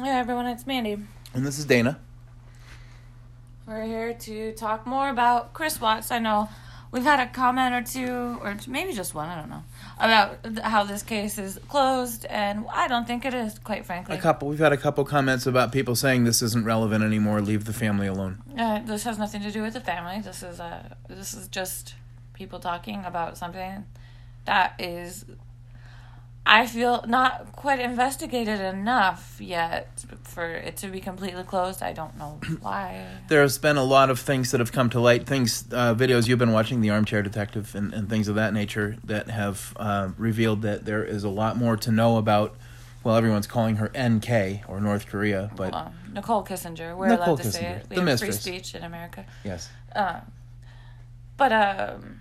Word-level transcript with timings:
Hey 0.00 0.10
everyone, 0.10 0.46
it's 0.46 0.64
Mandy. 0.64 0.96
And 1.34 1.44
this 1.44 1.58
is 1.58 1.64
Dana. 1.64 1.98
We're 3.66 3.84
here 3.84 4.14
to 4.14 4.52
talk 4.52 4.86
more 4.86 5.08
about 5.08 5.54
Chris 5.54 5.80
Watts. 5.80 6.12
I 6.12 6.20
know 6.20 6.48
we've 6.92 7.02
had 7.02 7.18
a 7.18 7.26
comment 7.26 7.74
or 7.74 7.82
two, 7.82 8.38
or 8.40 8.56
maybe 8.68 8.92
just 8.92 9.12
one, 9.12 9.28
I 9.28 9.34
don't 9.34 9.50
know, 9.50 9.64
about 9.98 10.58
how 10.62 10.84
this 10.84 11.02
case 11.02 11.36
is 11.36 11.58
closed, 11.68 12.26
and 12.26 12.64
I 12.72 12.86
don't 12.86 13.08
think 13.08 13.24
it 13.24 13.34
is, 13.34 13.58
quite 13.58 13.86
frankly. 13.86 14.16
A 14.16 14.20
couple. 14.20 14.48
We've 14.48 14.60
had 14.60 14.72
a 14.72 14.76
couple 14.76 15.04
comments 15.04 15.46
about 15.46 15.72
people 15.72 15.96
saying 15.96 16.22
this 16.22 16.42
isn't 16.42 16.64
relevant 16.64 17.02
anymore. 17.02 17.40
Leave 17.40 17.64
the 17.64 17.72
family 17.72 18.06
alone. 18.06 18.38
Uh, 18.56 18.78
this 18.78 19.02
has 19.02 19.18
nothing 19.18 19.42
to 19.42 19.50
do 19.50 19.62
with 19.62 19.74
the 19.74 19.80
family. 19.80 20.20
This 20.20 20.44
is 20.44 20.60
uh, 20.60 20.94
this 21.08 21.34
is 21.34 21.48
just 21.48 21.96
people 22.34 22.60
talking 22.60 23.04
about 23.04 23.36
something 23.36 23.84
that 24.44 24.74
is, 24.78 25.24
I 26.50 26.66
feel, 26.66 27.04
not 27.06 27.52
quite 27.52 27.78
investigated 27.78 28.58
enough 28.58 29.36
yet 29.38 30.02
for 30.22 30.46
it 30.46 30.78
to 30.78 30.88
be 30.88 30.98
completely 30.98 31.42
closed. 31.44 31.82
I 31.82 31.92
don't 31.92 32.16
know 32.16 32.40
why. 32.62 33.06
There's 33.28 33.58
been 33.58 33.76
a 33.76 33.84
lot 33.84 34.08
of 34.08 34.18
things 34.18 34.50
that 34.52 34.58
have 34.60 34.72
come 34.72 34.88
to 34.90 34.98
light. 35.00 35.26
Things, 35.26 35.66
uh, 35.70 35.94
videos 35.94 36.26
you've 36.26 36.38
been 36.38 36.52
watching, 36.52 36.80
The 36.80 36.88
Armchair 36.88 37.22
Detective, 37.22 37.74
and, 37.74 37.92
and 37.92 38.08
things 38.08 38.28
of 38.28 38.36
that 38.36 38.54
nature 38.54 38.96
that 39.04 39.28
have 39.28 39.74
uh, 39.76 40.08
revealed 40.16 40.62
that 40.62 40.86
there 40.86 41.04
is 41.04 41.22
a 41.22 41.28
lot 41.28 41.58
more 41.58 41.76
to 41.76 41.90
know 41.92 42.16
about. 42.16 42.56
Well, 43.04 43.14
everyone's 43.16 43.46
calling 43.46 43.76
her 43.76 43.90
NK 43.96 44.62
or 44.68 44.80
North 44.80 45.06
Korea, 45.06 45.50
but 45.54 45.72
Well, 45.72 45.92
Nicole 46.12 46.44
Kessinger. 46.44 46.96
We're 46.96 47.08
Nicole 47.08 47.26
allowed 47.34 47.42
to 47.42 47.52
say 47.52 47.64
it. 47.66 47.86
We 47.90 47.96
the 47.96 48.04
have 48.04 48.18
free 48.18 48.32
speech 48.32 48.74
in 48.74 48.82
America. 48.82 49.24
yes, 49.44 49.68
Uh, 49.94 50.20
but 51.36 51.52
um, 51.52 52.20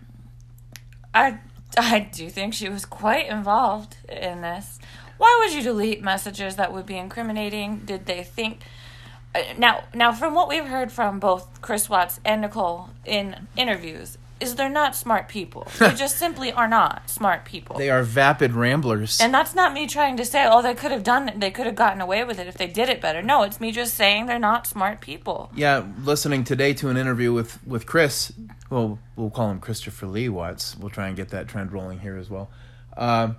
I 1.13 1.39
I 1.77 1.99
do 1.99 2.29
think 2.29 2.53
she 2.53 2.69
was 2.69 2.85
quite 2.85 3.27
involved 3.27 3.97
in 4.09 4.41
this. 4.41 4.79
Why 5.17 5.41
would 5.43 5.53
you 5.53 5.61
delete 5.63 6.03
messages 6.03 6.55
that 6.55 6.71
would 6.73 6.85
be 6.85 6.97
incriminating? 6.97 7.79
Did 7.79 8.05
they 8.05 8.23
think? 8.23 8.61
Uh, 9.33 9.41
now, 9.57 9.83
now, 9.93 10.11
from 10.11 10.33
what 10.33 10.47
we've 10.47 10.65
heard 10.65 10.91
from 10.91 11.19
both 11.19 11.61
Chris 11.61 11.89
Watts 11.89 12.19
and 12.23 12.41
Nicole 12.41 12.89
in 13.05 13.47
interviews, 13.55 14.17
is 14.39 14.55
they're 14.55 14.69
not 14.69 14.95
smart 14.95 15.27
people. 15.27 15.67
they 15.79 15.93
just 15.93 16.17
simply 16.17 16.51
are 16.51 16.67
not 16.67 17.09
smart 17.09 17.45
people. 17.45 17.77
they 17.77 17.89
are 17.89 18.03
vapid 18.03 18.53
ramblers. 18.53 19.19
And 19.19 19.33
that's 19.33 19.55
not 19.55 19.73
me 19.73 19.87
trying 19.87 20.17
to 20.17 20.25
say, 20.25 20.45
oh, 20.47 20.61
they 20.61 20.75
could 20.75 20.91
have 20.91 21.03
done 21.03 21.29
it. 21.29 21.39
They 21.39 21.51
could 21.51 21.65
have 21.65 21.75
gotten 21.75 22.01
away 22.01 22.23
with 22.23 22.39
it 22.39 22.47
if 22.47 22.55
they 22.55 22.67
did 22.67 22.89
it 22.89 23.01
better. 23.01 23.21
No, 23.21 23.43
it's 23.43 23.59
me 23.59 23.71
just 23.71 23.95
saying 23.95 24.27
they're 24.27 24.39
not 24.39 24.67
smart 24.67 25.01
people. 25.01 25.49
yeah, 25.55 25.85
listening 26.03 26.43
today 26.43 26.73
to 26.75 26.89
an 26.89 26.97
interview 26.97 27.33
with 27.33 27.65
with 27.65 27.85
Chris. 27.85 28.31
Well, 28.69 28.99
we'll 29.15 29.29
call 29.29 29.49
him 29.49 29.59
Christopher 29.59 30.07
Lee 30.07 30.29
Watts. 30.29 30.75
We'll 30.77 30.89
try 30.89 31.07
and 31.07 31.15
get 31.15 31.29
that 31.29 31.47
trend 31.47 31.71
rolling 31.71 31.99
here 31.99 32.17
as 32.17 32.29
well. 32.29 32.49
Uh, 32.95 33.33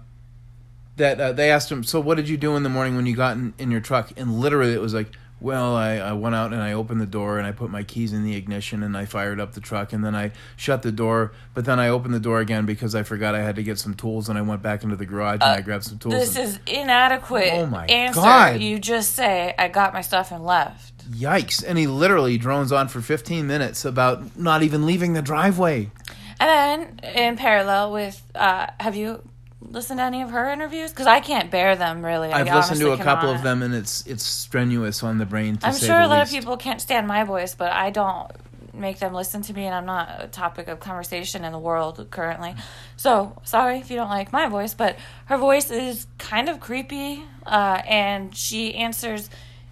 that 0.97 1.21
uh, 1.21 1.33
they 1.33 1.51
asked 1.51 1.71
him, 1.71 1.85
so 1.85 2.01
what 2.01 2.17
did 2.17 2.29
you 2.29 2.37
do 2.37 2.57
in 2.57 2.63
the 2.63 2.69
morning 2.69 2.97
when 2.97 3.07
you 3.07 3.15
got 3.15 3.37
in, 3.37 3.55
in 3.59 3.71
your 3.71 3.81
truck? 3.81 4.11
And 4.17 4.41
literally, 4.41 4.73
it 4.73 4.81
was 4.81 4.95
like, 4.95 5.13
well, 5.41 5.77
I, 5.77 5.97
I 5.97 6.13
went 6.15 6.35
out 6.35 6.53
and 6.53 6.61
I 6.63 6.73
opened 6.73 7.01
the 7.01 7.07
door 7.07 7.39
and 7.39 7.47
I 7.47 7.53
put 7.53 7.71
my 7.71 7.83
keys 7.83 8.13
in 8.13 8.25
the 8.25 8.35
ignition 8.35 8.83
and 8.83 8.97
I 8.97 9.05
fired 9.05 9.39
up 9.41 9.53
the 9.53 9.61
truck 9.61 9.93
and 9.93 10.05
then 10.05 10.15
I 10.17 10.33
shut 10.57 10.83
the 10.83 10.91
door. 10.93 11.33
But 11.55 11.65
then 11.65 11.79
I 11.79 11.89
opened 11.89 12.15
the 12.15 12.21
door 12.21 12.41
again 12.41 12.67
because 12.67 12.95
I 12.95 13.03
forgot 13.05 13.35
I 13.35 13.43
had 13.43 13.57
to 13.57 13.63
get 13.63 13.79
some 13.79 13.95
tools 13.95 14.29
and 14.29 14.37
I 14.39 14.43
went 14.43 14.63
back 14.63 14.83
into 14.83 14.97
the 14.97 15.07
garage 15.07 15.35
and 15.41 15.45
I 15.45 15.61
grabbed 15.61 15.85
some 15.85 15.99
tools. 15.99 16.15
Uh, 16.15 16.19
This 16.19 16.37
and- 16.37 16.45
is 16.49 16.59
inadequate 16.67 17.51
Oh 17.53 17.67
my 17.67 17.87
answer. 17.87 18.21
God. 18.21 18.61
You 18.61 18.79
just 18.79 19.15
say, 19.15 19.55
I 19.59 19.69
got 19.69 19.93
my 19.95 20.01
stuff 20.01 20.33
and 20.33 20.45
left. 20.45 20.95
Yikes! 21.11 21.65
And 21.67 21.79
he 21.79 21.87
literally 21.87 22.37
drones 22.37 22.71
on 22.73 22.89
for 22.89 23.01
15 23.01 23.47
minutes 23.47 23.85
about 23.85 24.37
not 24.37 24.63
even 24.63 24.85
leaving 24.85 25.15
the 25.15 25.23
driveway. 25.23 25.91
And 26.41 26.49
then, 27.03 27.15
in 27.15 27.37
parallel 27.37 27.93
with, 27.93 28.23
uh, 28.35 28.67
have 28.79 28.95
you 28.95 29.23
listened 29.61 29.99
to 29.99 30.05
any 30.05 30.23
of 30.23 30.31
her 30.31 30.51
interviews? 30.51 30.91
Because 30.91 31.07
I 31.07 31.21
can't 31.21 31.51
bear 31.51 31.77
them, 31.77 32.05
really. 32.05 32.33
I 32.33 32.41
I've 32.41 32.55
listened 32.55 32.81
to 32.81 32.93
a 32.93 32.99
couple 32.99 33.31
of 33.31 33.43
them, 33.43 33.63
and 33.63 33.75
it's 33.75 34.07
it's 34.07 34.25
strenuous 34.25 35.03
on 35.03 35.19
the 35.19 35.27
brain. 35.27 35.57
To 35.59 35.67
I'm 35.67 35.77
sure 35.77 35.99
a 35.99 36.09
lot 36.09 36.23
of 36.23 36.31
people 36.31 36.57
can't 36.57 36.81
stand 36.81 37.07
my 37.07 37.25
voice, 37.25 37.55
but 37.55 37.73
I 37.73 37.91
don't 37.91 38.31
make 38.75 38.99
them 38.99 39.13
listen 39.13 39.43
to 39.43 39.53
me, 39.53 39.67
and 39.67 39.75
I'm 39.75 39.87
not 39.87 40.23
a 40.23 40.29
topic 40.29 40.69
of 40.69 40.81
conversation 40.81 41.45
in 41.45 41.53
the 41.53 41.59
world 41.59 42.07
currently. 42.11 42.55
So 42.97 43.37
sorry 43.45 43.79
if 43.79 43.91
you 43.91 43.97
don't 43.97 44.11
like 44.11 44.33
my 44.33 44.49
voice, 44.49 44.75
but 44.75 44.97
her 45.27 45.37
voice 45.37 45.71
is 45.71 46.07
kind 46.19 46.49
of 46.49 46.61
creepy, 46.61 47.25
uh, 47.45 47.83
and 47.87 48.35
she 48.37 48.75
answers 48.75 49.29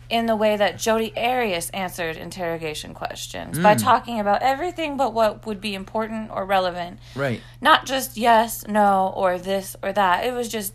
in 0.09 0.27
the 0.27 0.37
way 0.37 0.57
that 0.57 0.79
Jodi 0.79 1.13
Arias 1.17 1.71
answered 1.71 2.17
interrogation 2.17 2.95
questions 2.95 3.59
by 3.59 3.75
talking 3.75 4.21
about 4.21 4.43
everything 4.43 4.97
but 4.97 5.13
what 5.13 5.47
would 5.47 5.61
be 5.61 5.75
important 5.75 6.31
or 6.31 6.45
relevant. 6.45 7.01
Right. 7.15 7.41
Not 7.61 7.87
just 7.87 8.17
yes, 8.17 8.67
no, 8.67 9.13
or 9.17 9.39
this 9.39 9.77
or 9.83 9.93
that. 9.93 10.25
It 10.25 10.33
was 10.33 10.49
just 10.49 10.75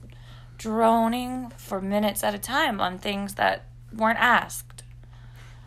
droning 0.57 1.51
for 1.57 1.81
minutes 1.81 2.23
at 2.23 2.35
a 2.35 2.39
time 2.39 2.79
on 2.79 2.97
things 2.97 3.35
that 3.35 3.65
weren't 3.95 4.19
asked. 4.19 4.83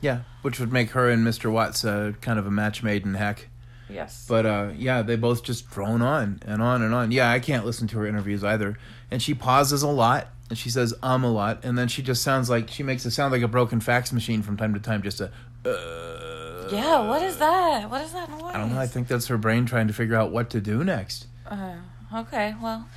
Yeah, 0.01 0.21
which 0.43 0.61
would 0.61 0.73
make 0.73 0.91
her 0.91 1.09
and 1.09 1.27
Mr. 1.27 1.51
Watts 1.51 1.85
uh, 1.85 2.13
kind 2.21 2.39
of 2.39 2.47
a 2.47 2.51
match 2.51 2.83
made 2.83 3.05
in 3.05 3.15
heck. 3.15 3.49
Yes. 3.89 4.27
But 4.29 4.47
uh, 4.47 4.71
yeah, 4.77 5.03
they 5.03 5.17
both 5.17 5.43
just 5.43 5.71
drone 5.71 6.03
on 6.03 6.41
and 6.45 6.61
on 6.63 6.83
and 6.83 6.95
on. 6.95 7.11
Yeah, 7.13 7.31
I 7.31 7.39
can't 7.39 7.65
listen 7.65 7.89
to 7.89 7.99
her 7.99 8.07
interviews 8.07 8.45
either. 8.45 8.79
And 9.11 9.23
she 9.23 9.35
pauses 9.35 9.83
a 9.83 9.89
lot 9.89 10.29
and 10.49 10.59
she 10.59 10.71
says 10.71 10.95
um 11.03 11.25
a 11.25 11.31
lot, 11.31 11.65
and 11.65 11.77
then 11.79 11.89
she 11.89 12.03
just 12.03 12.23
sounds 12.23 12.51
like 12.51 12.69
she 12.69 12.83
makes 12.83 13.05
it 13.07 13.13
sound 13.13 13.33
like 13.33 13.43
a 13.43 13.49
broken 13.49 13.81
fax 13.81 14.13
machine 14.13 14.43
from 14.43 14.57
time 14.57 14.75
to 14.75 14.81
time. 14.81 15.03
Just 15.03 15.21
a. 15.21 15.31
Uh, 15.65 16.69
yeah, 16.71 17.07
what 17.09 17.23
is 17.23 17.37
that? 17.39 17.91
What 17.91 18.03
is 18.03 18.13
that 18.13 18.31
noise? 18.31 18.43
I 18.55 18.59
don't 18.59 18.75
know. 18.75 18.81
I 18.81 18.87
think 18.87 19.09
that's 19.09 19.27
her 19.29 19.39
brain 19.39 19.67
trying 19.67 19.87
to 19.89 19.93
figure 19.93 20.17
out 20.17 20.33
what 20.33 20.51
to 20.51 20.61
do 20.61 20.83
next. 20.85 21.27
Uh, 21.47 21.77
okay, 22.15 22.55
well, 22.61 22.89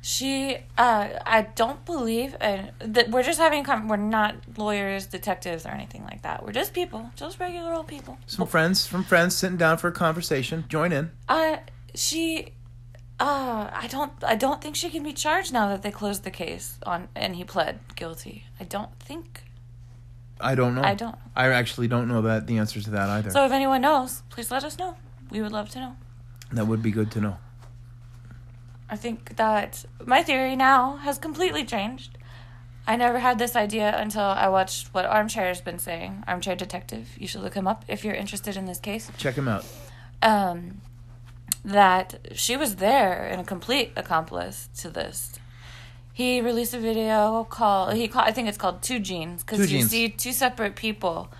she, 0.00 0.56
uh, 0.76 1.08
I 1.26 1.42
don't 1.54 1.84
believe, 1.84 2.34
and 2.40 2.72
that 2.78 3.10
we're 3.10 3.22
just 3.22 3.38
having, 3.38 3.64
com- 3.64 3.88
we're 3.88 3.96
not 3.96 4.36
lawyers, 4.56 5.06
detectives, 5.06 5.66
or 5.66 5.70
anything 5.70 6.04
like 6.04 6.22
that. 6.22 6.44
We're 6.44 6.52
just 6.52 6.72
people, 6.72 7.10
just 7.16 7.38
regular 7.40 7.74
old 7.74 7.88
people. 7.88 8.18
Some 8.26 8.46
friends 8.46 8.86
from 8.86 9.04
friends 9.04 9.36
sitting 9.36 9.58
down 9.58 9.78
for 9.78 9.88
a 9.88 9.92
conversation. 9.92 10.64
Join 10.68 10.92
in. 10.92 11.10
Uh, 11.28 11.58
she, 11.94 12.52
uh, 13.20 13.68
I 13.72 13.88
don't, 13.90 14.12
I 14.22 14.36
don't 14.36 14.60
think 14.62 14.76
she 14.76 14.90
can 14.90 15.02
be 15.02 15.12
charged 15.12 15.52
now 15.52 15.68
that 15.68 15.82
they 15.82 15.90
closed 15.90 16.24
the 16.24 16.30
case 16.30 16.78
on, 16.84 17.08
and 17.14 17.36
he 17.36 17.44
pled 17.44 17.80
guilty. 17.96 18.44
I 18.60 18.64
don't 18.64 18.94
think. 19.00 19.42
I 20.40 20.54
don't 20.54 20.74
know. 20.76 20.82
I 20.82 20.94
don't. 20.94 21.16
I 21.34 21.48
actually 21.48 21.88
don't 21.88 22.06
know 22.06 22.22
that 22.22 22.46
the 22.46 22.58
answer 22.58 22.80
to 22.80 22.90
that 22.90 23.08
either. 23.08 23.30
So 23.30 23.44
if 23.44 23.50
anyone 23.52 23.80
knows, 23.80 24.22
please 24.30 24.50
let 24.50 24.62
us 24.62 24.78
know. 24.78 24.96
We 25.30 25.40
would 25.42 25.52
love 25.52 25.68
to 25.70 25.80
know. 25.80 25.96
that 26.52 26.66
would 26.66 26.82
be 26.82 26.90
good 26.92 27.10
to 27.12 27.20
know. 27.20 27.38
I 28.88 28.96
think 28.96 29.36
that 29.36 29.84
my 30.06 30.22
theory 30.22 30.56
now 30.56 30.96
has 30.98 31.18
completely 31.18 31.64
changed. 31.64 32.16
I 32.86 32.96
never 32.96 33.18
had 33.18 33.38
this 33.38 33.54
idea 33.54 33.94
until 33.94 34.22
I 34.22 34.48
watched 34.48 34.94
what 34.94 35.04
Armchair 35.04 35.48
has 35.48 35.60
been 35.60 35.78
saying. 35.78 36.24
Armchair 36.26 36.56
Detective. 36.56 37.08
You 37.18 37.26
should 37.28 37.42
look 37.42 37.52
him 37.52 37.66
up 37.66 37.84
if 37.86 38.02
you're 38.02 38.14
interested 38.14 38.56
in 38.56 38.64
this 38.64 38.78
case. 38.78 39.10
Check 39.18 39.34
him 39.34 39.46
out. 39.46 39.66
Um, 40.22 40.80
that 41.64 42.28
she 42.34 42.56
was 42.56 42.76
there 42.76 43.24
and 43.24 43.40
a 43.40 43.44
complete 43.44 43.92
accomplice 43.96 44.68
to 44.78 44.90
this. 44.90 45.32
He 46.12 46.40
released 46.40 46.74
a 46.74 46.80
video 46.80 47.44
called 47.44 47.94
he 47.94 48.08
called 48.08 48.26
I 48.26 48.32
think 48.32 48.48
it's 48.48 48.58
called 48.58 48.82
Two 48.82 48.98
Genes 48.98 49.42
because 49.42 49.60
you 49.60 49.78
Genes. 49.78 49.90
see 49.90 50.08
two 50.08 50.32
separate 50.32 50.74
people 50.74 51.30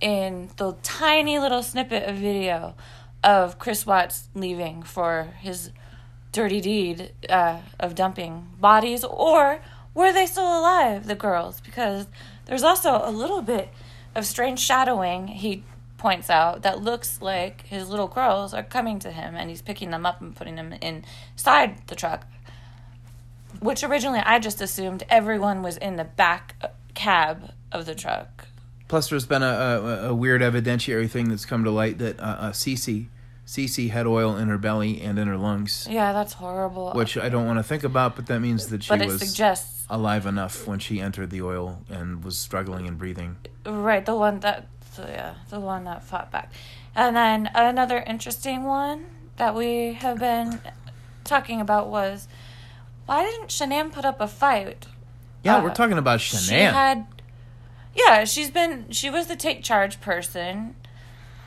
in 0.00 0.50
the 0.56 0.76
tiny 0.82 1.38
little 1.38 1.62
snippet 1.62 2.08
of 2.08 2.16
video 2.16 2.74
of 3.24 3.58
Chris 3.58 3.86
Watts 3.86 4.28
leaving 4.34 4.82
for 4.82 5.34
his 5.40 5.70
dirty 6.30 6.60
deed 6.60 7.12
uh, 7.28 7.60
of 7.80 7.94
dumping 7.94 8.48
bodies, 8.60 9.02
or 9.02 9.60
were 9.94 10.12
they 10.12 10.26
still 10.26 10.58
alive, 10.58 11.06
the 11.06 11.14
girls? 11.14 11.60
Because 11.60 12.06
there's 12.46 12.62
also 12.62 13.00
a 13.02 13.10
little 13.10 13.40
bit 13.40 13.70
of 14.14 14.26
strange 14.26 14.60
shadowing, 14.60 15.28
he 15.28 15.62
points 15.98 16.28
out, 16.30 16.62
that 16.62 16.80
looks 16.82 17.20
like 17.22 17.62
his 17.66 17.88
little 17.88 18.08
girls 18.08 18.52
are 18.52 18.62
coming 18.62 18.98
to 19.00 19.10
him 19.10 19.34
and 19.34 19.48
he's 19.50 19.62
picking 19.62 19.90
them 19.90 20.04
up 20.04 20.20
and 20.20 20.34
putting 20.36 20.56
them 20.56 20.72
inside 20.74 21.86
the 21.86 21.94
truck. 21.94 22.26
Which 23.60 23.82
originally 23.84 24.18
I 24.20 24.38
just 24.38 24.60
assumed 24.60 25.04
everyone 25.08 25.62
was 25.62 25.76
in 25.76 25.96
the 25.96 26.04
back 26.04 26.56
cab 26.94 27.52
of 27.72 27.86
the 27.86 27.94
truck. 27.94 28.46
Plus, 28.88 29.08
there's 29.08 29.26
been 29.26 29.42
a, 29.42 29.46
a, 29.46 30.08
a 30.08 30.14
weird 30.14 30.42
evidentiary 30.42 31.08
thing 31.08 31.28
that's 31.28 31.46
come 31.46 31.64
to 31.64 31.70
light 31.70 31.98
that 31.98 32.20
uh, 32.20 32.22
uh, 32.22 32.52
Cece, 32.52 33.06
Cece 33.46 33.90
had 33.90 34.06
oil 34.06 34.36
in 34.36 34.48
her 34.48 34.58
belly 34.58 35.00
and 35.00 35.18
in 35.18 35.26
her 35.26 35.36
lungs, 35.38 35.86
Yeah, 35.90 36.12
that's 36.12 36.34
horrible. 36.34 36.92
which 36.92 37.16
I 37.16 37.28
don't 37.28 37.46
want 37.46 37.58
to 37.58 37.62
think 37.62 37.82
about, 37.84 38.14
but 38.16 38.26
that 38.26 38.40
means 38.40 38.66
that 38.68 38.82
she 38.84 38.88
but 38.90 39.00
it 39.00 39.06
was 39.08 39.20
suggests 39.20 39.86
alive 39.88 40.26
enough 40.26 40.66
when 40.66 40.78
she 40.78 41.00
entered 41.00 41.30
the 41.30 41.42
oil 41.42 41.82
and 41.88 42.22
was 42.24 42.36
struggling 42.36 42.86
and 42.86 42.98
breathing. 42.98 43.36
Right, 43.64 44.04
the 44.04 44.14
one 44.14 44.40
that, 44.40 44.66
so 44.94 45.06
yeah, 45.08 45.34
the 45.50 45.60
one 45.60 45.84
that 45.84 46.02
fought 46.04 46.30
back. 46.30 46.52
And 46.94 47.16
then 47.16 47.50
another 47.54 47.98
interesting 47.98 48.62
one 48.64 49.06
that 49.36 49.54
we 49.54 49.94
have 49.94 50.18
been 50.20 50.60
talking 51.24 51.60
about 51.60 51.88
was 51.88 52.28
why 53.06 53.22
didn't 53.24 53.48
Shanann 53.48 53.92
put 53.92 54.04
up 54.04 54.20
a 54.20 54.28
fight? 54.28 54.86
Yeah, 55.42 55.56
Uh, 55.56 55.62
we're 55.64 55.74
talking 55.74 55.98
about 55.98 56.20
Shanann. 56.20 56.48
She 56.48 56.54
had, 56.60 57.06
yeah, 57.94 58.24
she's 58.24 58.50
been, 58.50 58.90
she 58.90 59.10
was 59.10 59.26
the 59.26 59.36
take 59.36 59.62
charge 59.62 60.00
person. 60.00 60.76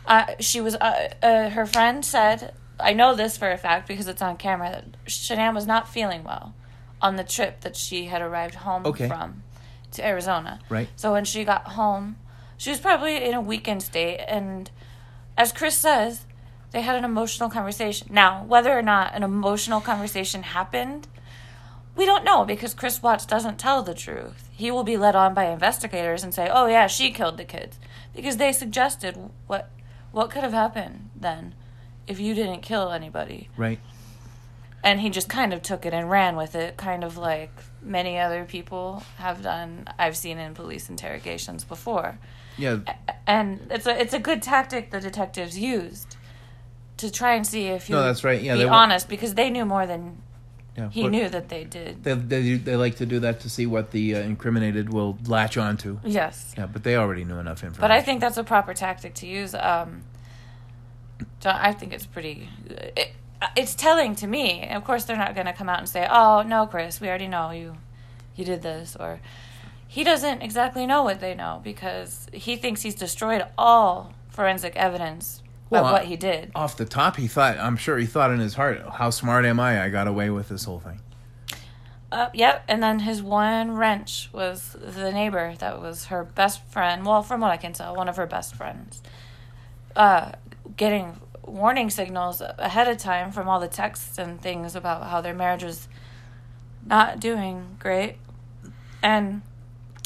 Uh, 0.06 0.26
she 0.40 0.62
was, 0.62 0.76
uh, 0.76 1.14
uh, 1.24 1.50
her 1.50 1.66
friend 1.66 2.04
said, 2.06 2.54
I 2.80 2.94
know 2.94 3.16
this 3.16 3.38
for 3.38 3.50
a 3.50 3.58
fact 3.58 3.88
because 3.88 4.08
it's 4.08 4.22
on 4.22 4.38
camera, 4.38 4.70
that 4.70 4.86
Shanann 5.06 5.54
was 5.56 5.66
not 5.66 5.88
feeling 5.90 6.24
well 6.24 6.54
on 7.02 7.16
the 7.16 7.24
trip 7.24 7.62
that 7.62 7.76
she 7.76 8.06
had 8.06 8.22
arrived 8.22 8.56
home 8.56 8.86
Okay. 8.86 9.08
from. 9.08 9.44
to 9.92 10.06
Arizona. 10.06 10.60
Right. 10.70 10.90
So 10.96 11.12
when 11.14 11.24
she 11.26 11.44
got 11.46 11.70
home, 11.70 12.18
she 12.58 12.70
was 12.72 12.80
probably 12.80 13.24
in 13.24 13.34
a 13.34 13.42
weakened 13.42 13.84
state. 13.84 14.20
And 14.28 14.70
as 15.38 15.52
Chris 15.52 15.78
says, 15.78 16.26
they 16.72 16.82
had 16.82 16.96
an 16.96 17.06
emotional 17.06 17.50
conversation. 17.50 18.08
Now, 18.12 18.44
whether 18.44 18.78
or 18.78 18.82
not 18.82 19.14
an 19.16 19.24
emotional 19.24 19.80
conversation 19.80 20.44
happened, 20.44 21.08
we 21.96 22.06
don't 22.06 22.24
know 22.24 22.46
because 22.46 22.74
Chris 22.74 23.02
Watts 23.02 23.26
doesn't 23.26 23.58
tell 23.58 23.82
the 23.84 23.94
truth. 23.94 24.50
He 24.52 24.70
will 24.72 24.84
be 24.84 24.98
led 24.98 25.16
on 25.16 25.34
by 25.34 25.46
investigators 25.46 26.24
and 26.24 26.34
say, 26.34 26.50
"Oh 26.52 26.68
yeah, 26.68 26.88
she 26.88 27.12
killed 27.12 27.38
the 27.38 27.46
kids," 27.46 27.80
because 28.16 28.38
they 28.38 28.52
suggested 28.52 29.18
what 29.48 29.70
what 30.12 30.30
could 30.30 30.44
have 30.44 30.54
happened 30.54 31.10
then 31.16 31.54
if 32.08 32.20
you 32.20 32.34
didn't 32.34 32.62
kill 32.62 32.92
anybody. 32.92 33.50
Right. 33.58 33.80
And 34.84 35.02
he 35.02 35.10
just 35.10 35.28
kind 35.28 35.54
of 35.54 35.62
took 35.62 35.86
it 35.86 35.94
and 35.94 36.10
ran 36.10 36.36
with 36.38 36.56
it, 36.56 36.78
kind 36.78 37.04
of 37.04 37.18
like 37.18 37.50
many 37.82 38.18
other 38.18 38.46
people 38.46 39.04
have 39.18 39.42
done. 39.42 39.86
I've 40.00 40.16
seen 40.16 40.38
in 40.38 40.54
police 40.54 40.90
interrogations 40.90 41.64
before, 41.64 42.20
Yeah. 42.58 42.80
and 43.26 43.68
it's 43.72 43.86
a 43.88 44.00
it's 44.00 44.14
a 44.14 44.20
good 44.20 44.42
tactic 44.42 44.92
the 44.92 45.00
detectives 45.02 45.58
used 45.58 46.16
to 46.98 47.12
try 47.12 47.34
and 47.36 47.46
see 47.46 47.68
if 47.68 47.90
you 47.90 47.96
No, 47.96 48.04
that's 48.04 48.24
right. 48.24 48.42
Yeah, 48.42 48.54
be 48.54 48.60
they 48.60 48.68
honest 48.68 49.10
because 49.10 49.34
they 49.34 49.50
knew 49.50 49.66
more 49.66 49.86
than 49.88 50.22
Yeah. 50.78 50.90
he 50.90 51.08
knew 51.08 51.28
that 51.30 51.50
they 51.50 51.64
did. 51.64 52.04
They, 52.04 52.14
they 52.14 52.56
they 52.56 52.76
like 52.76 52.96
to 52.98 53.06
do 53.06 53.20
that 53.20 53.40
to 53.42 53.50
see 53.50 53.66
what 53.66 53.92
the 53.92 54.16
uh, 54.16 54.20
incriminated 54.20 54.94
will 54.94 55.18
latch 55.26 55.58
onto. 55.58 56.00
Yes. 56.06 56.54
Yeah, 56.58 56.68
but 56.68 56.84
they 56.84 56.96
already 56.96 57.26
knew 57.26 57.40
enough 57.40 57.64
information. 57.64 57.82
But 57.82 57.92
I 57.92 58.02
think 58.02 58.22
that's 58.22 58.38
a 58.38 58.44
proper 58.44 58.74
tactic 58.74 59.16
to 59.16 59.28
use. 59.28 59.54
Um, 59.56 60.04
I 61.44 61.74
think 61.74 61.94
it's 61.94 62.06
pretty. 62.06 62.50
It, 62.70 63.12
it's 63.56 63.76
telling 63.76 64.16
to 64.16 64.28
me. 64.28 64.68
Of 64.70 64.84
course, 64.84 65.06
they're 65.06 65.18
not 65.18 65.36
going 65.36 65.48
to 65.48 65.54
come 65.54 65.70
out 65.70 65.80
and 65.80 65.90
say, 65.90 66.08
"Oh 66.10 66.42
no, 66.44 66.66
Chris, 66.68 67.00
we 67.02 67.08
already 67.08 67.28
know 67.28 67.52
you, 67.52 67.76
you 68.36 68.46
did 68.46 68.62
this," 68.62 68.96
or 69.00 69.20
he 69.88 70.04
doesn't 70.04 70.42
exactly 70.42 70.86
know 70.86 71.04
what 71.04 71.20
they 71.20 71.34
know 71.34 71.62
because 71.64 72.28
he 72.34 72.56
thinks 72.56 72.82
he's 72.82 72.96
destroyed 72.96 73.46
all 73.58 74.14
forensic 74.30 74.76
evidence 74.76 75.42
Well, 75.70 75.86
of 75.86 75.92
what 75.92 76.06
he 76.06 76.16
did. 76.18 76.52
off 76.54 76.76
the 76.78 76.86
top, 76.86 77.16
he 77.16 77.28
thought. 77.28 77.58
I'm 77.58 77.78
sure 77.78 77.98
he 77.98 78.06
thought 78.06 78.32
in 78.32 78.40
his 78.40 78.56
heart, 78.56 78.82
"How 78.94 79.10
smart 79.12 79.46
am 79.46 79.60
I? 79.60 79.84
I 79.84 79.90
got 79.90 80.08
away 80.08 80.30
with 80.30 80.50
this 80.50 80.66
whole 80.66 80.80
thing." 80.80 81.00
Uh, 82.10 82.30
yep, 82.34 82.64
and 82.70 82.82
then 82.82 83.00
his 83.00 83.22
one 83.22 83.72
wrench 83.74 84.30
was 84.32 84.78
the 84.80 85.12
neighbor 85.12 85.56
that 85.60 85.82
was 85.82 86.06
her 86.06 86.24
best 86.24 86.64
friend. 86.70 87.06
Well, 87.06 87.22
from 87.22 87.42
what 87.42 87.52
I 87.52 87.58
can 87.58 87.74
tell, 87.74 87.96
one 87.96 88.08
of 88.08 88.16
her 88.16 88.26
best 88.26 88.56
friends. 88.56 89.02
Uh, 89.94 90.32
getting 90.78 91.20
warning 91.48 91.90
signals 91.90 92.42
ahead 92.42 92.88
of 92.88 92.98
time 92.98 93.32
from 93.32 93.48
all 93.48 93.60
the 93.60 93.68
texts 93.68 94.18
and 94.18 94.42
things 94.42 94.76
about 94.76 95.08
how 95.08 95.22
their 95.22 95.34
marriage 95.34 95.64
was 95.64 95.88
not 96.86 97.20
doing 97.20 97.78
great, 97.80 98.18
and 99.02 99.42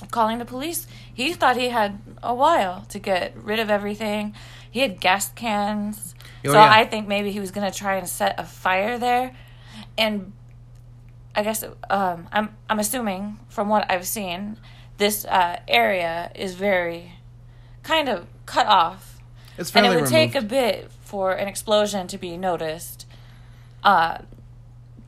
calling 0.09 0.39
the 0.39 0.45
police. 0.45 0.87
He 1.13 1.33
thought 1.33 1.57
he 1.57 1.69
had 1.69 1.99
a 2.23 2.33
while 2.33 2.85
to 2.89 2.99
get 2.99 3.35
rid 3.35 3.59
of 3.59 3.69
everything. 3.69 4.33
He 4.69 4.79
had 4.79 4.99
gas 4.99 5.31
cans. 5.33 6.15
Oh, 6.45 6.53
so 6.53 6.53
yeah. 6.53 6.71
I 6.71 6.85
think 6.85 7.07
maybe 7.07 7.31
he 7.31 7.39
was 7.39 7.51
going 7.51 7.69
to 7.69 7.77
try 7.77 7.95
and 7.95 8.07
set 8.07 8.39
a 8.39 8.43
fire 8.43 8.97
there. 8.97 9.35
And 9.97 10.33
I 11.35 11.43
guess 11.43 11.63
um, 11.89 12.27
I'm 12.31 12.55
I'm 12.69 12.79
assuming 12.79 13.39
from 13.49 13.69
what 13.69 13.89
I've 13.91 14.07
seen, 14.07 14.57
this 14.97 15.25
uh, 15.25 15.59
area 15.67 16.31
is 16.35 16.55
very 16.55 17.13
kind 17.83 18.09
of 18.09 18.27
cut 18.45 18.67
off, 18.67 19.19
It's 19.57 19.75
and 19.75 19.85
it 19.85 19.89
would 19.89 20.09
take 20.09 20.35
a 20.35 20.41
bit 20.41 20.91
for 21.11 21.33
an 21.33 21.49
explosion 21.49 22.07
to 22.07 22.17
be 22.17 22.37
noticed. 22.37 23.05
Uh, 23.83 24.19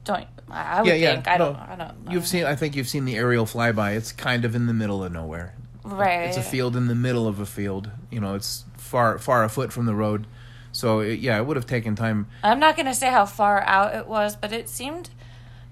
don't 0.03 0.27
I 0.49 0.81
would 0.81 0.89
yeah, 0.89 0.95
yeah. 0.95 1.13
think 1.13 1.27
I 1.29 1.37
don't. 1.37 1.55
I 1.55 1.75
don't 1.77 2.05
know. 2.05 2.11
You've 2.11 2.27
seen. 2.27 2.43
I 2.43 2.55
think 2.55 2.75
you've 2.75 2.89
seen 2.89 3.05
the 3.05 3.15
aerial 3.15 3.45
flyby. 3.45 3.95
It's 3.95 4.11
kind 4.11 4.43
of 4.43 4.53
in 4.53 4.67
the 4.67 4.73
middle 4.73 5.01
of 5.01 5.13
nowhere. 5.13 5.55
right? 5.85 6.27
It's 6.27 6.35
a 6.35 6.43
field 6.43 6.75
in 6.75 6.87
the 6.87 6.95
middle 6.95 7.25
of 7.25 7.39
a 7.39 7.45
field. 7.45 7.89
You 8.11 8.19
know, 8.19 8.35
it's 8.35 8.65
far 8.75 9.17
far 9.17 9.45
a 9.45 9.49
foot 9.49 9.71
from 9.71 9.85
the 9.85 9.95
road. 9.95 10.27
So 10.73 10.99
it, 10.99 11.19
yeah, 11.19 11.37
it 11.37 11.45
would 11.45 11.55
have 11.55 11.67
taken 11.67 11.95
time. 11.95 12.27
I'm 12.43 12.59
not 12.59 12.75
going 12.75 12.87
to 12.87 12.93
say 12.93 13.09
how 13.09 13.25
far 13.25 13.61
out 13.61 13.95
it 13.95 14.07
was, 14.07 14.35
but 14.35 14.51
it 14.51 14.67
seemed 14.67 15.09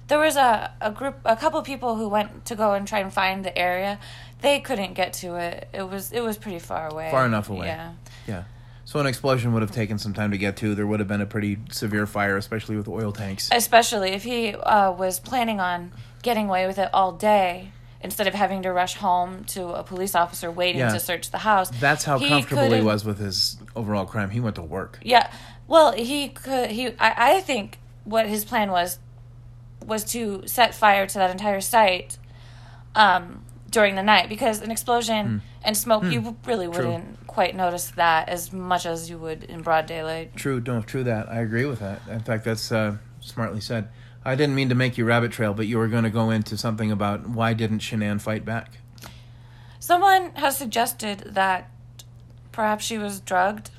there 0.08 0.20
was 0.20 0.38
a, 0.38 0.74
a 0.80 0.92
group, 0.92 1.18
a 1.26 1.36
couple 1.36 1.62
people 1.62 1.96
who 1.98 2.08
went 2.08 2.46
to 2.46 2.56
go 2.56 2.74
and 2.74 2.88
try 2.88 3.00
and 3.00 3.12
find 3.12 3.44
the 3.44 3.58
area. 3.58 4.00
They 4.42 4.60
couldn't 4.62 4.94
get 4.94 5.12
to 5.14 5.36
it. 5.36 5.68
It 5.74 5.90
was 5.90 6.12
it 6.14 6.22
was 6.22 6.38
pretty 6.38 6.60
far 6.60 6.88
away. 6.90 7.12
Far 7.12 7.26
enough 7.26 7.50
away. 7.50 7.68
Yeah. 7.68 7.94
Yeah. 8.28 8.44
So 8.92 9.00
an 9.00 9.06
explosion 9.08 9.54
would 9.54 9.62
have 9.62 9.72
taken 9.72 9.98
some 9.98 10.14
time 10.14 10.32
to 10.32 10.38
get 10.38 10.58
to. 10.58 10.76
There 10.76 10.86
would 10.86 11.00
have 11.00 11.08
been 11.08 11.22
a 11.22 11.26
pretty 11.26 11.58
severe 11.72 12.06
fire, 12.06 12.36
especially 12.36 12.76
with 12.76 12.90
oil 12.90 13.14
tanks. 13.14 13.48
Especially 13.50 14.10
if 14.12 14.24
he 14.24 14.54
uh, 14.54 14.92
was 14.92 15.18
planning 15.18 15.62
on 15.62 15.94
getting 16.24 16.50
away 16.50 16.68
with 16.68 16.78
it 16.78 16.90
all 16.94 17.14
day 17.14 17.72
instead 18.02 18.28
of 18.28 18.34
having 18.34 18.64
to 18.64 18.70
rush 18.74 18.96
home 18.98 19.46
to 19.46 19.70
a 19.70 19.82
police 19.82 20.14
officer 20.14 20.52
waiting 20.52 20.80
Yeah. 20.80 20.92
to 20.92 21.00
search 21.00 21.32
the 21.32 21.38
house. 21.38 21.70
That's 21.70 22.04
how 22.04 22.20
He 22.20 22.28
comfortable 22.28 22.70
he 22.70 22.82
was 22.82 23.06
with 23.06 23.18
his 23.18 23.56
overall 23.78 24.06
crime. 24.06 24.30
He 24.32 24.42
went 24.42 24.58
to 24.58 24.62
work. 24.62 25.00
Yeah. 25.02 25.32
Well, 25.70 25.94
he 25.94 26.28
could. 26.28 26.72
He. 26.72 26.88
I. 27.00 27.36
I 27.38 27.40
think 27.40 27.80
what 28.04 28.28
his 28.28 28.44
plan 28.44 28.72
was 28.72 29.00
was 29.86 30.04
to 30.12 30.46
set 30.48 30.76
fire 30.76 31.08
to 31.08 31.14
that 31.18 31.30
entire 31.32 31.62
site 31.62 32.18
um, 32.94 33.46
during 33.70 33.96
the 33.96 34.04
night 34.04 34.28
because 34.28 34.62
an 34.62 34.70
explosion 34.70 35.42
and 35.64 35.78
smoke 35.78 36.04
you 36.04 36.36
really 36.46 36.66
Hmm. 36.66 36.74
True. 36.74 36.86
wouldn't 36.88 37.21
quite 37.32 37.56
notice 37.56 37.88
that 37.92 38.28
as 38.28 38.52
much 38.52 38.86
as 38.86 39.10
you 39.10 39.18
would 39.18 39.44
in 39.44 39.62
broad 39.62 39.86
daylight. 39.86 40.36
True, 40.36 40.62
no, 40.66 40.82
true 40.82 41.04
that. 41.06 41.30
I 41.30 41.40
agree 41.40 41.64
with 41.66 41.80
that. 41.80 42.02
In 42.10 42.20
fact, 42.20 42.44
that's 42.44 42.72
uh, 42.74 42.98
smartly 43.22 43.62
said. 43.62 43.88
I 44.26 44.36
didn't 44.36 44.54
mean 44.54 44.68
to 44.68 44.76
make 44.76 44.98
you 44.98 45.06
rabbit 45.06 45.32
trail, 45.32 45.54
but 45.54 45.66
you 45.66 45.78
were 45.78 45.88
going 45.88 46.04
to 46.04 46.10
go 46.10 46.30
into 46.30 46.58
something 46.58 46.92
about 46.92 47.30
why 47.30 47.54
didn't 47.54 47.80
Shanann 47.80 48.20
fight 48.20 48.44
back? 48.44 48.80
Someone 49.80 50.32
has 50.36 50.58
suggested 50.58 51.20
that 51.26 51.72
perhaps 52.52 52.84
she 52.84 52.98
was 52.98 53.22
drugged. 53.22 53.72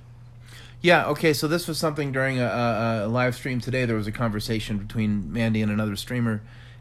Yeah, 0.80 1.04
okay, 1.08 1.34
so 1.34 1.46
this 1.46 1.68
was 1.68 1.76
something 1.76 2.10
during 2.10 2.40
a, 2.40 2.46
a, 2.46 3.06
a 3.06 3.08
live 3.08 3.36
stream 3.36 3.60
today. 3.60 3.84
There 3.84 3.96
was 3.96 4.06
a 4.06 4.12
conversation 4.12 4.78
between 4.78 5.30
Mandy 5.30 5.60
and 5.60 5.70
another 5.70 5.94
streamer, 5.94 6.40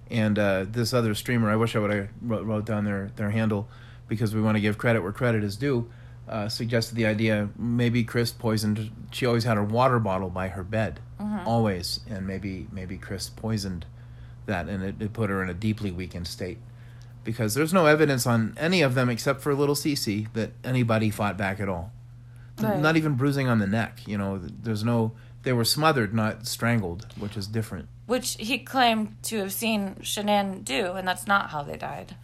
and 0.09 0.39
uh, 0.39 0.65
this 0.68 0.94
other 0.94 1.13
streamer, 1.15 1.51
I 1.51 1.57
wish 1.57 1.75
I 1.75 1.79
would 1.79 1.91
have 1.91 2.07
wrote, 2.21 2.45
wrote 2.45 2.65
down 2.65 2.85
their, 2.85 3.12
their 3.18 3.29
handle 3.29 3.68
because 4.07 4.33
we 4.33 4.41
want 4.41 4.56
to 4.56 4.62
give 4.62 4.77
credit 4.77 5.03
where 5.03 5.12
credit 5.12 5.44
is 5.44 5.57
due, 5.57 5.89
uh, 6.31 6.50
suggested 6.50 6.95
the 6.95 7.06
idea 7.06 7.50
maybe 7.57 8.04
Chris 8.04 8.31
poisoned. 8.31 8.89
She 9.12 9.25
always 9.25 9.44
had 9.44 9.57
her 9.57 9.63
water 9.63 10.00
bottle 10.00 10.30
by 10.30 10.48
her 10.50 10.63
bed, 10.63 11.00
always, 11.45 12.00
and 12.10 12.25
maybe 12.25 12.68
maybe 12.72 12.98
Chris 12.98 13.30
poisoned 13.30 13.86
that, 14.45 14.68
and 14.68 14.83
it, 14.83 14.95
it 15.00 15.13
put 15.13 15.30
her 15.30 15.44
in 15.44 15.50
a 15.50 15.54
deeply 15.54 15.92
weakened 15.92 16.28
state. 16.28 16.57
Because 17.24 17.54
there's 17.54 17.74
no 17.74 17.86
evidence 17.86 18.25
on 18.25 18.56
any 18.57 18.81
of 18.81 18.95
them 18.95 19.10
except 19.10 19.42
for 19.42 19.54
little 19.54 19.75
Cece 19.75 20.31
that 20.33 20.52
anybody 20.64 21.11
fought 21.11 21.38
back 21.38 21.59
at 21.59 21.69
all 21.69 21.92
Right. 22.59 22.80
not 22.80 22.95
even 22.97 23.14
bruising 23.16 23.47
on 23.47 23.59
the 23.59 23.68
neck. 23.68 24.02
You 24.07 24.18
know, 24.18 24.40
there's 24.40 24.83
no. 24.83 25.14
They 25.44 25.54
were 25.54 25.66
smothered, 25.66 26.14
not 26.14 26.45
strangled, 26.45 27.07
which 27.18 27.35
is 27.35 27.47
different. 27.47 27.88
Which 28.06 28.35
he 28.40 28.59
claimed 28.59 29.16
to 29.23 29.38
have 29.40 29.52
seen 29.52 29.95
Shanann 30.02 30.64
do, 30.64 30.92
and 30.94 31.07
that's 31.07 31.26
not 31.26 31.50
how 31.50 31.64
they 31.64 31.78
died. 31.78 32.16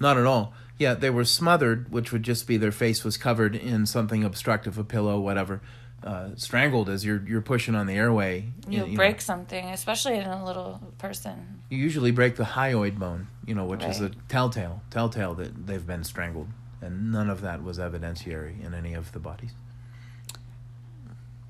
Not 0.00 0.16
at 0.16 0.24
all. 0.26 0.54
Yeah, 0.78 0.94
they 0.94 1.10
were 1.10 1.24
smothered, 1.24 1.90
which 1.92 2.10
would 2.12 2.22
just 2.22 2.46
be 2.46 2.56
their 2.56 2.72
face 2.72 3.04
was 3.04 3.16
covered 3.16 3.54
in 3.54 3.86
something 3.86 4.24
obstructive, 4.24 4.76
a 4.78 4.84
pillow, 4.84 5.20
whatever. 5.20 5.60
Uh, 6.02 6.30
strangled 6.36 6.90
as 6.90 7.02
you're 7.04 7.22
you're 7.26 7.40
pushing 7.40 7.74
on 7.74 7.86
the 7.86 7.94
airway. 7.94 8.44
You, 8.68 8.80
know, 8.86 8.94
break 8.94 9.22
something, 9.22 9.64
especially 9.70 10.16
in 10.16 10.26
a 10.26 10.44
little 10.44 10.80
person. 10.98 11.62
you 11.70 11.78
usually 11.78 12.10
break 12.10 12.36
the 12.36 12.44
hyoid 12.44 12.98
bone, 12.98 13.28
you 13.46 13.54
know, 13.54 13.64
which 13.64 13.84
is 13.84 14.00
a 14.02 14.10
telltale, 14.28 14.82
telltale 14.90 15.32
that 15.36 15.66
they've 15.66 15.86
been 15.86 16.04
strangled, 16.04 16.48
and 16.82 17.10
none 17.10 17.30
of 17.30 17.40
that 17.40 17.62
was 17.62 17.78
evidentiary 17.78 18.62
in 18.62 18.74
any 18.74 18.92
of 18.92 19.12
the 19.12 19.18
bodies. 19.18 19.52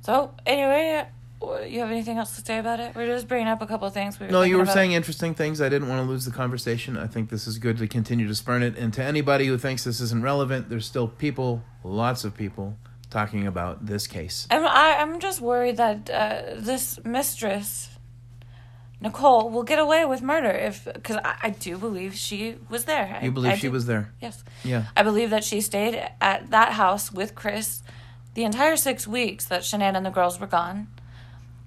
So 0.02 0.34
anyway, 0.46 1.06
you 1.42 1.80
have 1.80 1.90
anything 1.90 2.16
else 2.18 2.36
to 2.36 2.42
say 2.44 2.58
about 2.58 2.80
it? 2.80 2.94
We're 2.94 3.06
just 3.06 3.28
bringing 3.28 3.48
up 3.48 3.60
a 3.62 3.66
couple 3.66 3.86
of 3.86 3.94
things. 3.94 4.18
We 4.18 4.26
were 4.26 4.32
No, 4.32 4.42
you 4.42 4.56
were 4.56 4.62
about. 4.62 4.74
saying 4.74 4.92
interesting 4.92 5.34
things. 5.34 5.60
I 5.60 5.68
didn't 5.68 5.88
want 5.88 6.00
to 6.04 6.08
lose 6.08 6.24
the 6.24 6.30
conversation. 6.30 6.96
I 6.96 7.06
think 7.06 7.28
this 7.30 7.46
is 7.46 7.58
good 7.58 7.78
to 7.78 7.86
continue 7.88 8.26
to 8.28 8.34
spurn 8.34 8.62
it. 8.62 8.76
And 8.78 8.92
to 8.94 9.02
anybody 9.04 9.46
who 9.46 9.58
thinks 9.58 9.84
this 9.84 10.00
isn't 10.00 10.22
relevant, 10.22 10.68
there's 10.70 10.86
still 10.86 11.08
people, 11.08 11.62
lots 11.82 12.24
of 12.24 12.34
people, 12.34 12.76
talking 13.10 13.46
about 13.46 13.86
this 13.86 14.06
case. 14.06 14.46
I'm 14.50 14.64
I, 14.66 14.96
I'm 15.00 15.20
just 15.20 15.40
worried 15.40 15.76
that 15.76 16.08
uh, 16.10 16.42
this 16.56 16.98
mistress, 17.04 17.90
Nicole, 19.00 19.50
will 19.50 19.62
get 19.64 19.78
away 19.78 20.04
with 20.04 20.22
murder 20.22 20.50
if 20.50 20.84
because 20.92 21.16
I, 21.16 21.36
I 21.44 21.50
do 21.50 21.76
believe 21.76 22.14
she 22.14 22.56
was 22.70 22.86
there. 22.86 23.18
You 23.22 23.30
believe 23.32 23.52
I 23.52 23.56
she 23.56 23.66
do- 23.68 23.72
was 23.72 23.86
there? 23.86 24.12
Yes, 24.20 24.42
Yeah. 24.64 24.84
I 24.96 25.02
believe 25.02 25.30
that 25.30 25.44
she 25.44 25.60
stayed 25.60 25.94
at 26.20 26.50
that 26.50 26.72
house 26.72 27.12
with 27.12 27.34
Chris 27.34 27.82
the 28.34 28.44
entire 28.44 28.76
six 28.76 29.06
weeks 29.06 29.44
that 29.46 29.60
Shanann 29.62 29.94
and 29.96 30.04
the 30.06 30.10
girls 30.10 30.40
were 30.40 30.46
gone. 30.46 30.88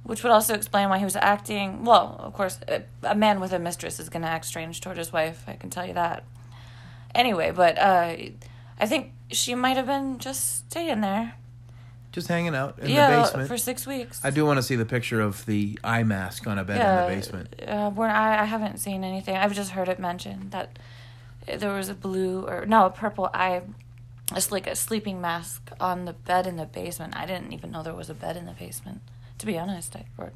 Which 0.07 0.23
would 0.23 0.31
also 0.31 0.53
explain 0.53 0.87
why 0.87 0.99
he 0.99 1.03
was 1.03 1.17
acting. 1.17 1.83
Well, 1.83 2.15
of 2.19 2.33
course, 2.33 2.59
a, 3.03 3.13
man 3.13 3.41
with 3.41 3.51
a 3.51 3.59
mistress 3.59 3.99
is 3.99 4.07
going 4.07 4.21
to 4.21 4.29
act 4.29 4.45
strange 4.45 4.79
toward 4.79 4.95
his 4.95 5.11
wife. 5.11 5.43
I 5.47 5.53
can 5.53 5.69
tell 5.69 5.85
you 5.85 5.93
that. 5.95 6.23
Anyway, 7.13 7.51
but 7.51 7.77
uh, 7.77 8.15
I 8.79 8.85
think 8.85 9.11
she 9.31 9.53
might 9.53 9.75
have 9.75 9.85
been 9.85 10.17
just 10.17 10.69
staying 10.69 11.01
there. 11.01 11.33
Just 12.13 12.29
hanging 12.29 12.55
out 12.55 12.79
in 12.79 12.89
yeah, 12.89 13.17
the 13.17 13.21
basement. 13.23 13.47
for 13.49 13.57
six 13.57 13.85
weeks. 13.85 14.21
I 14.23 14.29
do 14.29 14.45
want 14.45 14.57
to 14.57 14.63
see 14.63 14.77
the 14.77 14.85
picture 14.85 15.19
of 15.19 15.45
the 15.45 15.77
eye 15.83 16.03
mask 16.03 16.47
on 16.47 16.57
a 16.57 16.63
bed 16.63 16.79
in 16.79 17.03
the 17.03 17.15
basement. 17.15 17.53
Uh, 17.67 17.89
where 17.91 18.09
I, 18.09 18.43
I 18.43 18.45
haven't 18.45 18.77
seen 18.77 19.03
anything. 19.03 19.35
I've 19.35 19.53
just 19.53 19.71
heard 19.71 19.89
it 19.89 19.99
mentioned 19.99 20.51
that 20.51 20.79
there 21.45 21.73
was 21.73 21.89
a 21.89 21.93
blue 21.93 22.47
or 22.47 22.65
no, 22.65 22.85
a 22.85 22.89
purple 22.89 23.29
eye. 23.33 23.61
It's 24.33 24.53
like 24.53 24.67
a 24.67 24.75
sleeping 24.75 25.19
mask 25.19 25.69
on 25.81 26.05
the 26.05 26.13
bed 26.13 26.47
in 26.47 26.55
the 26.55 26.65
basement. 26.65 27.15
I 27.17 27.25
didn't 27.25 27.51
even 27.51 27.71
know 27.71 27.83
there 27.83 27.93
was 27.93 28.09
a 28.09 28.13
bed 28.13 28.37
in 28.37 28.45
the 28.45 28.53
basement. 28.53 29.01
To 29.39 29.45
be 29.45 29.57
honest, 29.57 29.95
I, 29.95 30.05
or, 30.17 30.31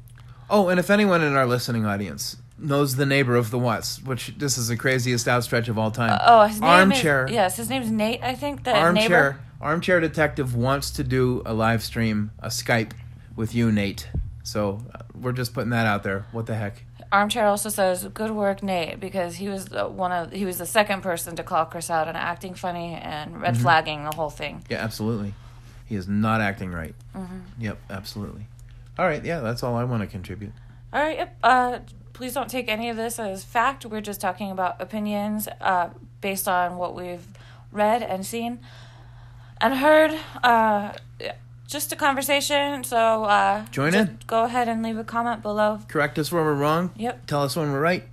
Oh, 0.50 0.68
and 0.68 0.78
if 0.78 0.90
anyone 0.90 1.22
in 1.22 1.34
our 1.34 1.46
listening 1.46 1.86
audience 1.86 2.36
knows 2.58 2.96
the 2.96 3.06
neighbor 3.06 3.36
of 3.36 3.50
the 3.50 3.58
Watts, 3.58 4.02
which 4.02 4.34
this 4.38 4.58
is 4.58 4.68
the 4.68 4.76
craziest 4.76 5.26
outstretch 5.26 5.68
of 5.68 5.78
all 5.78 5.90
time. 5.90 6.18
oh, 6.24 6.44
his 6.44 6.60
name 6.60 6.68
armchair. 6.70 7.24
is 7.26 7.32
yes, 7.32 7.56
his 7.56 7.68
name's 7.70 7.90
Nate. 7.90 8.22
I 8.22 8.34
think 8.34 8.64
the 8.64 8.76
armchair. 8.76 9.08
neighbor. 9.08 9.40
Armchair 9.60 10.00
detective 10.00 10.54
wants 10.54 10.90
to 10.92 11.04
do 11.04 11.42
a 11.46 11.54
live 11.54 11.82
stream, 11.82 12.32
a 12.40 12.48
Skype 12.48 12.92
with 13.36 13.54
you, 13.54 13.70
Nate. 13.72 14.08
So 14.42 14.80
uh, 14.94 14.98
we're 15.14 15.32
just 15.32 15.54
putting 15.54 15.70
that 15.70 15.86
out 15.86 16.02
there. 16.02 16.26
What 16.32 16.46
the 16.46 16.54
heck? 16.56 16.84
Armchair 17.12 17.46
also 17.46 17.68
says, 17.68 18.04
"Good 18.12 18.30
work, 18.32 18.62
Nate," 18.62 18.98
because 18.98 19.36
he 19.36 19.48
was 19.48 19.66
the 19.66 19.86
one 19.88 20.10
of 20.12 20.32
he 20.32 20.44
was 20.44 20.58
the 20.58 20.66
second 20.66 21.02
person 21.02 21.36
to 21.36 21.42
call 21.42 21.64
Chris 21.66 21.90
out 21.90 22.08
on 22.08 22.16
acting 22.16 22.54
funny 22.54 22.94
and 22.94 23.40
red 23.40 23.54
Mm-hmm. 23.54 23.62
flagging 23.62 24.04
the 24.04 24.14
whole 24.16 24.30
thing. 24.30 24.64
Yeah, 24.68 24.78
absolutely. 24.78 25.34
He 25.86 25.94
is 25.94 26.08
not 26.08 26.40
acting 26.40 26.72
right. 26.72 26.94
Mm-hmm. 27.14 27.38
Yep, 27.60 27.78
absolutely. 27.90 28.46
All 28.98 29.06
right, 29.06 29.24
yeah, 29.24 29.40
that's 29.40 29.62
all 29.62 29.74
I 29.74 29.84
want 29.84 30.02
to 30.02 30.06
contribute. 30.06 30.52
All 30.92 31.02
right. 31.02 31.18
Yep. 31.18 31.38
Uh, 31.42 31.78
please 32.12 32.34
don't 32.34 32.50
take 32.50 32.68
any 32.68 32.90
of 32.90 32.96
this 32.96 33.18
as 33.18 33.44
fact. 33.44 33.86
We're 33.86 34.02
just 34.02 34.20
talking 34.20 34.50
about 34.50 34.80
opinions 34.80 35.48
uh, 35.60 35.90
based 36.20 36.46
on 36.46 36.76
what 36.76 36.94
we've 36.94 37.26
read 37.70 38.02
and 38.02 38.26
seen 38.26 38.60
and 39.60 39.74
heard. 39.74 40.12
Uh, 40.42 40.92
just 41.66 41.90
a 41.92 41.96
conversation. 41.96 42.84
So 42.84 43.24
uh, 43.24 43.64
Join 43.70 43.94
in. 43.94 44.18
Go 44.26 44.44
ahead 44.44 44.68
and 44.68 44.82
leave 44.82 44.98
a 44.98 45.04
comment 45.04 45.40
below. 45.40 45.80
Correct 45.88 46.18
us 46.18 46.30
where 46.30 46.44
we're 46.44 46.54
wrong. 46.54 46.90
Yep. 46.96 47.26
Tell 47.26 47.42
us 47.42 47.56
when 47.56 47.72
we're 47.72 47.80
right, 47.80 48.04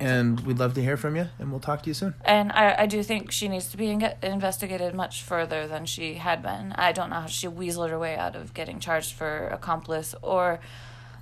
and 0.00 0.40
we'd 0.40 0.58
love 0.58 0.74
to 0.74 0.82
hear 0.82 0.96
from 0.96 1.16
you. 1.16 1.26
And 1.38 1.50
we'll 1.50 1.60
talk 1.60 1.82
to 1.82 1.88
you 1.90 1.94
soon. 1.94 2.14
And 2.24 2.52
I, 2.52 2.74
I 2.82 2.86
do 2.86 3.02
think 3.02 3.30
she 3.32 3.48
needs 3.48 3.68
to 3.70 3.76
be 3.76 3.88
in- 3.90 4.12
investigated 4.22 4.94
much 4.94 5.22
further 5.22 5.66
than 5.66 5.86
she 5.86 6.14
had 6.14 6.42
been. 6.42 6.72
I 6.76 6.92
don't 6.92 7.10
know 7.10 7.20
how 7.20 7.26
she 7.26 7.46
weaseled 7.48 7.90
her 7.90 7.98
way 7.98 8.16
out 8.16 8.36
of 8.36 8.52
getting 8.54 8.78
charged 8.80 9.12
for 9.14 9.48
accomplice 9.48 10.14
or 10.22 10.60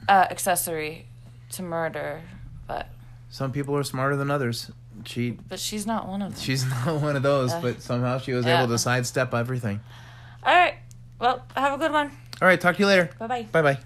uh, 0.09 0.27
accessory 0.31 1.07
to 1.53 1.63
murder, 1.63 2.23
but 2.67 2.89
Some 3.31 3.53
people 3.53 3.77
are 3.77 3.85
smarter 3.85 4.17
than 4.17 4.31
others. 4.31 4.71
She 5.05 5.31
but 5.31 5.59
she's 5.59 5.87
not 5.87 6.07
one 6.09 6.23
of 6.23 6.33
them. 6.35 6.41
she's 6.41 6.65
not 6.87 7.01
one 7.01 7.17
of 7.17 7.23
those, 7.23 7.53
Uh, 7.53 7.61
but 7.61 7.83
somehow 7.83 8.19
she 8.19 8.33
was 8.33 8.47
yeah. 8.47 8.63
able 8.63 8.73
to 8.73 8.79
sidestep 8.79 9.35
everything. 9.35 9.81
All 10.45 10.55
right. 10.55 10.75
Well, 11.19 11.43
have 11.57 11.73
a 11.75 11.79
good 11.79 11.93
one. 11.93 12.11
All 12.43 12.49
right, 12.49 12.61
talk 12.61 12.77
to 12.77 12.81
you 12.81 12.87
later. 12.87 13.11
Bye 13.19 13.27
bye. 13.27 13.43
Bye 13.53 13.63
bye. 13.63 13.79